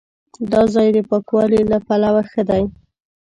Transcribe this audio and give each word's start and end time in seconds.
دا 0.51 0.61
ځای 0.73 0.87
د 0.93 0.99
پاکوالي 1.09 1.61
له 1.71 1.77
پلوه 1.85 2.23
ښه 2.31 2.43
دی. 2.49 2.63